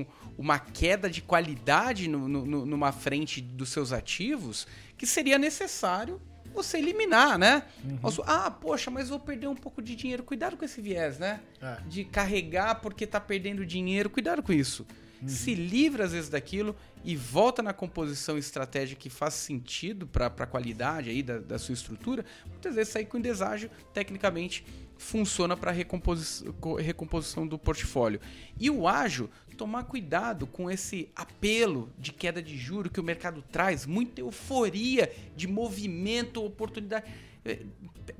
um- 0.00 0.06
uma 0.38 0.58
queda 0.58 1.08
de 1.10 1.20
qualidade 1.22 2.08
no- 2.08 2.28
no- 2.28 2.66
numa 2.66 2.92
frente 2.92 3.40
dos 3.40 3.68
seus 3.70 3.92
ativos 3.92 4.66
que 4.96 5.06
seria 5.06 5.38
necessário 5.38 6.20
você 6.52 6.78
eliminar, 6.78 7.36
né? 7.36 7.64
Nossa, 8.00 8.22
Ah, 8.26 8.48
poxa, 8.50 8.88
mas 8.90 9.08
vou 9.08 9.18
perder 9.18 9.48
um 9.48 9.56
pouco 9.56 9.82
de 9.82 9.96
dinheiro. 9.96 10.22
Cuidado 10.22 10.56
com 10.56 10.64
esse 10.64 10.80
viés, 10.80 11.18
né? 11.18 11.40
É. 11.60 11.78
De 11.88 12.04
carregar 12.04 12.76
porque 12.76 13.06
tá 13.08 13.20
perdendo 13.20 13.66
dinheiro. 13.66 14.08
Cuidado 14.08 14.40
com 14.42 14.52
isso. 14.52 14.86
Se 15.26 15.54
livra 15.54 16.04
às 16.04 16.12
vezes 16.12 16.28
daquilo 16.28 16.76
e 17.02 17.16
volta 17.16 17.62
na 17.62 17.72
composição 17.72 18.36
estratégica 18.36 19.00
que 19.00 19.08
faz 19.08 19.32
sentido 19.34 20.06
para 20.06 20.26
a 20.26 20.46
qualidade 20.46 21.08
aí 21.08 21.22
da, 21.22 21.38
da 21.38 21.58
sua 21.58 21.72
estrutura. 21.72 22.24
Muitas 22.46 22.74
vezes 22.74 22.92
sair 22.92 23.06
com 23.06 23.18
deságio, 23.18 23.70
tecnicamente, 23.94 24.66
funciona 24.96 25.56
para 25.56 25.72
recomposição 25.72 27.46
do 27.46 27.58
portfólio. 27.58 28.20
E 28.58 28.70
o 28.70 28.86
ágil, 28.88 29.30
tomar 29.56 29.84
cuidado 29.84 30.46
com 30.46 30.70
esse 30.70 31.08
apelo 31.14 31.90
de 31.98 32.12
queda 32.12 32.42
de 32.42 32.56
juro 32.56 32.90
que 32.90 32.98
o 33.00 33.04
mercado 33.04 33.42
traz, 33.52 33.86
muita 33.86 34.20
euforia 34.20 35.12
de 35.36 35.46
movimento, 35.46 36.44
oportunidade. 36.44 37.06
Pe- 37.42 37.66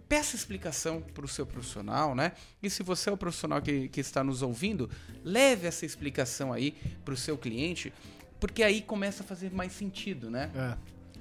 Peça 0.09 0.37
explicação 0.37 1.00
para 1.00 1.25
o 1.25 1.28
seu 1.28 1.45
profissional, 1.47 2.14
né? 2.14 2.33
E 2.62 2.69
se 2.71 2.83
você 2.83 3.11
é 3.11 3.12
o 3.12 3.16
profissional 3.16 3.61
que, 3.61 3.88
que 3.88 4.00
está 4.00 4.23
nos 4.23 4.43
ouvindo, 4.43 4.88
leve 5.25 5.66
essa 5.66 5.85
explicação 5.85 6.52
aí 6.52 6.73
para 7.04 7.14
o 7.14 7.16
seu 7.16 7.37
cliente, 7.37 7.93
porque 8.38 8.62
aí 8.62 8.81
começa 8.83 9.23
a 9.23 9.26
fazer 9.26 9.50
mais 9.52 9.73
sentido, 9.73 10.31
né? 10.31 10.50
É. 10.54 10.76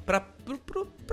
para 0.06 0.28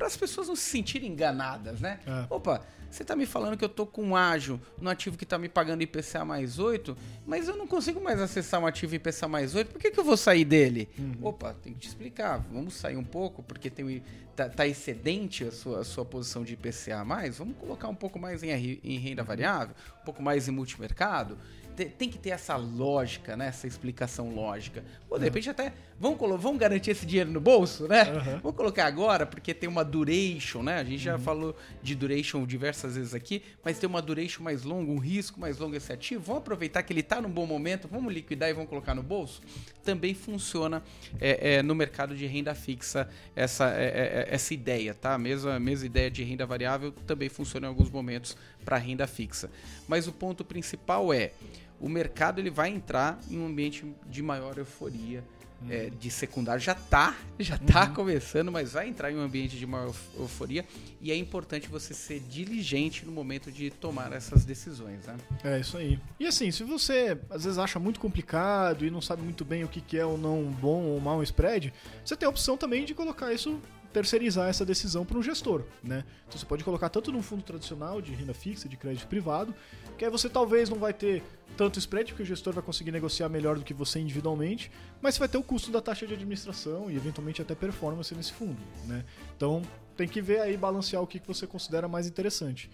as 0.06 0.16
pessoas 0.16 0.48
não 0.48 0.56
se 0.56 0.64
sentirem 0.68 1.10
enganadas, 1.12 1.80
né? 1.80 2.00
É. 2.06 2.26
Opa, 2.28 2.60
você 2.90 3.04
tá 3.04 3.14
me 3.14 3.24
falando 3.24 3.56
que 3.56 3.64
eu 3.64 3.68
tô 3.68 3.86
com 3.86 4.02
um 4.02 4.16
ágio 4.16 4.60
no 4.80 4.90
ativo 4.90 5.16
que 5.16 5.24
tá 5.24 5.38
me 5.38 5.48
pagando 5.48 5.82
IPCA 5.82 6.24
mais 6.24 6.58
8, 6.58 6.96
mas 7.26 7.46
eu 7.48 7.56
não 7.56 7.66
consigo 7.66 8.00
mais 8.02 8.20
acessar 8.20 8.60
um 8.60 8.66
ativo 8.66 8.94
IPCA 8.94 9.28
mais 9.28 9.54
8, 9.54 9.68
por 9.70 9.80
que, 9.80 9.90
que 9.90 10.00
eu 10.00 10.04
vou 10.04 10.16
sair 10.16 10.44
dele? 10.44 10.88
Opa, 11.22 11.54
tem 11.62 11.72
que 11.72 11.78
te 11.80 11.88
explicar, 11.88 12.38
vamos 12.52 12.74
sair 12.74 12.96
um 12.96 13.04
pouco, 13.04 13.42
porque 13.42 13.70
tem, 13.70 14.02
tá, 14.34 14.48
tá 14.48 14.66
excedente 14.66 15.44
a 15.44 15.52
sua, 15.52 15.80
a 15.80 15.84
sua 15.84 16.04
posição 16.04 16.42
de 16.42 16.54
IPCA 16.54 16.96
a 17.00 17.04
mais, 17.04 17.38
vamos 17.38 17.56
colocar 17.56 17.88
um 17.88 17.94
pouco 17.94 18.18
mais 18.18 18.42
em, 18.42 18.50
em 18.82 18.98
renda 18.98 19.22
variável, 19.22 19.74
um 20.02 20.04
pouco 20.04 20.22
mais 20.22 20.48
em 20.48 20.50
multimercado. 20.50 21.38
Te- 21.76 21.84
Tem 21.84 22.08
que 22.10 22.18
ter 22.18 22.30
essa 22.30 22.56
lógica, 22.56 23.36
né? 23.36 23.46
Essa 23.46 23.66
explicação 23.68 24.34
lógica. 24.34 24.82
Ou 25.08 25.16
de 25.18 25.24
repente 25.24 25.48
até 25.48 25.72
vamos, 26.00 26.18
vamos 26.42 26.58
garantir 26.58 26.90
esse 26.90 27.06
dinheiro 27.06 27.30
no 27.30 27.40
bolso, 27.40 27.86
né? 27.86 28.02
Aham. 28.10 28.40
Vamos 28.42 28.56
colocar 28.56 28.86
agora, 28.86 29.24
porque 29.24 29.54
tem 29.54 29.68
uma 29.68 29.84
duration, 29.84 30.64
né? 30.64 30.80
A 30.80 30.84
gente 30.84 30.98
já 30.98 31.16
falou 31.16 31.56
de 31.80 31.94
duration 31.94 32.44
diversas 32.44 32.79
vezes 32.82 33.14
aqui, 33.14 33.42
mas 33.64 33.78
tem 33.78 33.88
uma 33.88 34.02
duration 34.02 34.42
mais 34.42 34.62
longa, 34.62 34.90
um 34.90 34.98
risco 34.98 35.38
mais 35.40 35.58
longo 35.58 35.76
esse 35.76 35.92
ativo. 35.92 36.22
Vamos 36.22 36.42
aproveitar 36.42 36.82
que 36.82 36.92
ele 36.92 37.00
está 37.00 37.20
num 37.20 37.30
bom 37.30 37.46
momento, 37.46 37.88
vamos 37.88 38.12
liquidar 38.12 38.48
e 38.48 38.52
vamos 38.52 38.68
colocar 38.68 38.94
no 38.94 39.02
bolso? 39.02 39.42
Também 39.84 40.14
funciona 40.14 40.82
é, 41.20 41.56
é, 41.56 41.62
no 41.62 41.74
mercado 41.74 42.16
de 42.16 42.26
renda 42.26 42.54
fixa 42.54 43.08
essa, 43.34 43.70
é, 43.74 44.26
é, 44.28 44.34
essa 44.34 44.54
ideia, 44.54 44.94
tá? 44.94 45.16
Mesma, 45.18 45.58
mesma 45.60 45.86
ideia 45.86 46.10
de 46.10 46.22
renda 46.22 46.46
variável 46.46 46.92
também 47.06 47.28
funciona 47.28 47.66
em 47.66 47.68
alguns 47.68 47.90
momentos 47.90 48.36
para 48.64 48.76
renda 48.76 49.06
fixa. 49.06 49.50
Mas 49.86 50.06
o 50.06 50.12
ponto 50.12 50.44
principal 50.44 51.12
é 51.12 51.32
o 51.80 51.88
mercado 51.88 52.40
ele 52.40 52.50
vai 52.50 52.68
entrar 52.68 53.18
em 53.30 53.38
um 53.38 53.46
ambiente 53.46 53.86
de 54.08 54.22
maior 54.22 54.58
euforia 54.58 55.24
é, 55.68 55.90
de 55.90 56.10
secundário 56.10 56.60
já 56.62 56.74
tá, 56.74 57.16
já 57.38 57.58
tá 57.58 57.86
começando, 57.88 58.50
mas 58.50 58.72
vai 58.72 58.88
entrar 58.88 59.10
em 59.12 59.16
um 59.16 59.20
ambiente 59.20 59.58
de 59.58 59.66
maior 59.66 59.88
euf- 59.88 60.08
euforia 60.18 60.64
e 61.00 61.10
é 61.12 61.16
importante 61.16 61.68
você 61.68 61.92
ser 61.92 62.20
diligente 62.20 63.04
no 63.04 63.12
momento 63.12 63.50
de 63.52 63.70
tomar 63.70 64.12
essas 64.12 64.44
decisões, 64.44 65.04
né? 65.06 65.16
É 65.44 65.60
isso 65.60 65.76
aí. 65.76 65.98
E 66.18 66.26
assim, 66.26 66.50
se 66.50 66.62
você 66.64 67.18
às 67.28 67.44
vezes 67.44 67.58
acha 67.58 67.78
muito 67.78 68.00
complicado 68.00 68.86
e 68.86 68.90
não 68.90 69.00
sabe 69.00 69.22
muito 69.22 69.44
bem 69.44 69.64
o 69.64 69.68
que 69.68 69.98
é 69.98 70.04
ou 70.04 70.16
não 70.16 70.44
bom 70.44 70.82
ou 70.84 71.00
mau 71.00 71.22
spread, 71.22 71.72
você 72.04 72.16
tem 72.16 72.26
a 72.26 72.30
opção 72.30 72.56
também 72.56 72.84
de 72.84 72.94
colocar 72.94 73.32
isso, 73.32 73.60
terceirizar 73.92 74.48
essa 74.48 74.64
decisão 74.64 75.04
para 75.04 75.18
um 75.18 75.22
gestor, 75.22 75.64
né? 75.82 76.04
Então 76.26 76.38
você 76.38 76.46
pode 76.46 76.62
colocar 76.62 76.88
tanto 76.88 77.10
num 77.10 77.22
fundo 77.22 77.42
tradicional 77.42 78.00
de 78.00 78.12
renda 78.12 78.32
fixa, 78.32 78.68
de 78.68 78.76
crédito 78.76 79.06
privado, 79.08 79.54
que 79.98 80.04
aí 80.04 80.10
você 80.10 80.28
talvez 80.28 80.68
não 80.68 80.78
vai 80.78 80.92
ter 80.92 81.22
tanto 81.56 81.78
spread, 81.78 82.12
porque 82.12 82.22
o 82.22 82.26
gestor 82.26 82.52
vai 82.52 82.62
conseguir 82.62 82.92
negociar 82.92 83.28
melhor 83.28 83.58
do 83.58 83.64
que 83.64 83.74
você 83.74 83.98
individualmente, 83.98 84.70
mas 85.02 85.14
você 85.14 85.18
vai 85.18 85.28
ter 85.28 85.38
o 85.38 85.42
custo 85.42 85.70
da 85.70 85.80
taxa 85.80 86.06
de 86.06 86.14
administração 86.14 86.90
e 86.90 86.96
eventualmente 86.96 87.42
até 87.42 87.54
performance 87.54 88.14
nesse 88.14 88.32
fundo, 88.32 88.60
né? 88.86 89.04
Então 89.36 89.62
tem 89.96 90.08
que 90.08 90.22
ver 90.22 90.40
aí, 90.40 90.56
balancear 90.56 91.02
o 91.02 91.06
que 91.06 91.18
que 91.18 91.26
você 91.26 91.46
considera 91.46 91.86
mais 91.86 92.06
interessante. 92.06 92.70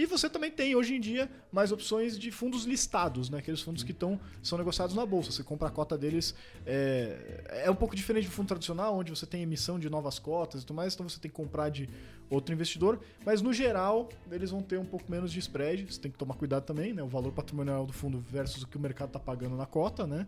E 0.00 0.06
você 0.06 0.30
também 0.30 0.50
tem, 0.50 0.74
hoje 0.74 0.94
em 0.94 1.00
dia, 1.00 1.30
mais 1.52 1.70
opções 1.72 2.18
de 2.18 2.30
fundos 2.30 2.64
listados, 2.64 3.28
né? 3.28 3.36
Aqueles 3.36 3.60
fundos 3.60 3.82
que 3.82 3.92
tão, 3.92 4.18
são 4.42 4.56
negociados 4.56 4.96
na 4.96 5.04
bolsa. 5.04 5.30
Você 5.30 5.42
compra 5.42 5.68
a 5.68 5.70
cota 5.70 5.98
deles. 5.98 6.34
É, 6.64 7.64
é 7.66 7.70
um 7.70 7.74
pouco 7.74 7.94
diferente 7.94 8.24
do 8.24 8.30
fundo 8.30 8.48
tradicional, 8.48 8.96
onde 8.96 9.10
você 9.10 9.26
tem 9.26 9.42
emissão 9.42 9.78
de 9.78 9.90
novas 9.90 10.18
cotas 10.18 10.62
e 10.62 10.64
tudo 10.64 10.74
mais, 10.74 10.94
então 10.94 11.06
você 11.06 11.20
tem 11.20 11.30
que 11.30 11.36
comprar 11.36 11.68
de 11.68 11.86
outro 12.30 12.54
investidor. 12.54 12.98
Mas 13.26 13.42
no 13.42 13.52
geral, 13.52 14.08
eles 14.30 14.50
vão 14.50 14.62
ter 14.62 14.78
um 14.78 14.86
pouco 14.86 15.04
menos 15.12 15.30
de 15.30 15.38
spread. 15.38 15.84
Você 15.84 16.00
tem 16.00 16.10
que 16.10 16.16
tomar 16.16 16.32
cuidado 16.32 16.64
também, 16.64 16.94
né? 16.94 17.02
O 17.02 17.08
valor 17.08 17.32
patrimonial 17.32 17.84
do 17.84 17.92
fundo 17.92 18.20
versus 18.20 18.62
o 18.62 18.66
que 18.66 18.78
o 18.78 18.80
mercado 18.80 19.08
está 19.08 19.18
pagando 19.18 19.54
na 19.54 19.66
cota, 19.66 20.06
né? 20.06 20.26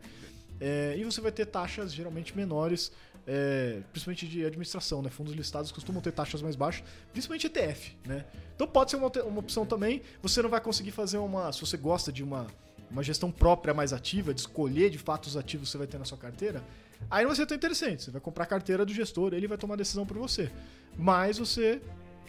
É, 0.61 0.95
e 0.99 1.05
você 1.05 1.21
vai 1.23 1.33
ter 1.33 1.47
taxas 1.47 1.95
geralmente 1.95 2.37
menores, 2.37 2.93
é, 3.27 3.81
principalmente 3.93 4.27
de 4.27 4.45
administração, 4.45 5.03
né? 5.03 5.11
Fundos 5.11 5.35
listados 5.35 5.71
costumam 5.71 6.03
ter 6.03 6.13
taxas 6.13 6.43
mais 6.43 6.57
baixas, 6.57 6.85
principalmente 7.13 7.47
ETF, 7.47 7.97
né? 8.07 8.25
Então 8.55 8.67
pode 8.67 8.91
ser 8.91 8.97
uma, 8.97 9.11
uma 9.25 9.41
opção 9.41 9.65
também. 9.65 10.03
Você 10.23 10.43
não 10.43 10.51
vai 10.51 10.61
conseguir 10.61 10.91
fazer 10.91 11.19
uma. 11.19 11.53
Se 11.53 11.61
você 11.61 11.77
gosta 11.77 12.13
de 12.13 12.23
uma, 12.23 12.47
uma 12.91 13.03
gestão 13.03 13.31
própria 13.31 13.73
mais 13.73 13.93
ativa, 13.93 14.35
de 14.35 14.41
escolher 14.41 14.91
de 14.91 14.99
fato 14.99 15.27
os 15.27 15.37
ativos 15.37 15.69
que 15.69 15.73
você 15.73 15.79
vai 15.79 15.87
ter 15.87 15.99
na 15.99 16.05
sua 16.05 16.19
carteira, 16.19 16.63
aí 17.11 17.23
não 17.23 17.29
vai 17.29 17.37
ser 17.37 17.47
tão 17.47 17.57
interessante. 17.57 18.03
Você 18.03 18.11
vai 18.11 18.21
comprar 18.21 18.45
a 18.45 18.47
carteira 18.47 18.85
do 18.85 18.93
gestor, 18.93 19.35
ele 19.35 19.47
vai 19.47 19.59
tomar 19.59 19.75
a 19.75 19.79
decisão 19.79 20.05
por 20.05 20.19
você. 20.19 20.51
Mas 20.97 21.39
você 21.39 21.81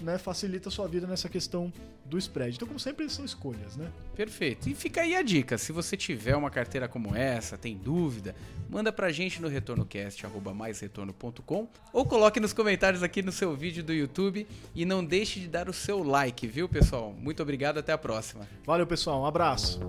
né, 0.01 0.17
facilita 0.17 0.69
a 0.69 0.71
sua 0.71 0.87
vida 0.87 1.07
nessa 1.07 1.29
questão 1.29 1.71
do 2.05 2.17
spread. 2.17 2.55
Então, 2.55 2.67
como 2.67 2.79
sempre, 2.79 3.09
são 3.09 3.23
escolhas, 3.23 3.75
né? 3.75 3.89
Perfeito. 4.15 4.69
E 4.69 4.75
fica 4.75 5.01
aí 5.01 5.15
a 5.15 5.21
dica, 5.21 5.57
se 5.57 5.71
você 5.71 5.97
tiver 5.97 6.35
uma 6.35 6.49
carteira 6.49 6.87
como 6.87 7.15
essa, 7.15 7.57
tem 7.57 7.77
dúvida, 7.77 8.35
manda 8.69 8.91
pra 8.91 9.11
gente 9.11 9.41
no 9.41 9.47
retornocast@maisretorno.com 9.47 11.67
ou 11.91 12.05
coloque 12.05 12.39
nos 12.39 12.53
comentários 12.53 13.03
aqui 13.03 13.21
no 13.21 13.31
seu 13.31 13.55
vídeo 13.55 13.83
do 13.83 13.93
YouTube 13.93 14.47
e 14.75 14.85
não 14.85 15.03
deixe 15.03 15.39
de 15.39 15.47
dar 15.47 15.69
o 15.69 15.73
seu 15.73 16.03
like, 16.03 16.45
viu, 16.47 16.67
pessoal? 16.67 17.13
Muito 17.13 17.41
obrigado, 17.41 17.77
até 17.77 17.93
a 17.93 17.97
próxima. 17.97 18.47
Valeu, 18.65 18.85
pessoal. 18.85 19.21
Um 19.21 19.25
abraço. 19.25 19.79